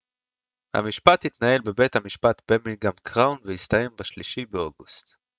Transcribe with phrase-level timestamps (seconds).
[0.73, 5.17] המשפט התנהל בבית המשפט בירמינגהאם קראון והסתיים ב-3 באוגוסט